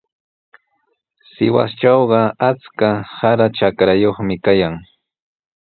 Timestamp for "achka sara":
2.49-3.47